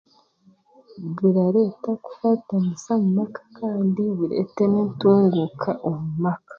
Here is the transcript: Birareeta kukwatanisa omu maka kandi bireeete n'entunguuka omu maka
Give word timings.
Birareeta 1.15 1.91
kukwatanisa 2.03 2.89
omu 2.97 3.09
maka 3.17 3.41
kandi 3.57 4.01
bireeete 4.17 4.63
n'entunguuka 4.67 5.69
omu 5.89 6.07
maka 6.23 6.49